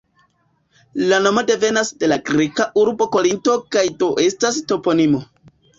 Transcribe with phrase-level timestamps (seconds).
[1.11, 5.27] La nomo devenas de la greka urbo Korinto kaj do estas toponimo.